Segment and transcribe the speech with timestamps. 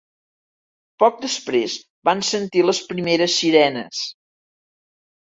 [1.01, 1.75] Poc després
[2.09, 4.01] van sentir les primeres sirenes.